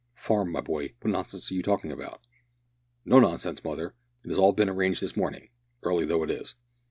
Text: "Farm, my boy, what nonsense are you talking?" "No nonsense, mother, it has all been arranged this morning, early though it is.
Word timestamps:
"Farm, 0.15 0.51
my 0.51 0.61
boy, 0.61 0.95
what 1.01 1.11
nonsense 1.11 1.51
are 1.51 1.53
you 1.53 1.61
talking?" 1.61 1.95
"No 3.05 3.19
nonsense, 3.19 3.63
mother, 3.63 3.93
it 4.25 4.29
has 4.29 4.37
all 4.39 4.51
been 4.51 4.67
arranged 4.67 4.99
this 4.99 5.15
morning, 5.15 5.49
early 5.85 6.07
though 6.07 6.23
it 6.23 6.31
is. 6.31 6.55